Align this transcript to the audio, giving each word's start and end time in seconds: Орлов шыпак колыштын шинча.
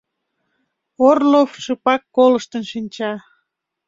Орлов 1.07 1.51
шыпак 1.63 2.01
колыштын 2.15 2.63
шинча. 2.71 3.11